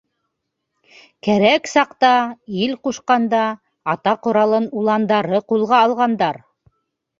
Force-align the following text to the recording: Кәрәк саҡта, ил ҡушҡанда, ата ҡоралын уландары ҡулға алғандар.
Кәрәк 1.27 1.69
саҡта, 1.71 2.09
ил 2.63 2.73
ҡушҡанда, 2.89 3.43
ата 3.95 4.17
ҡоралын 4.25 4.69
уландары 4.83 5.45
ҡулға 5.53 5.85
алғандар. 5.85 6.45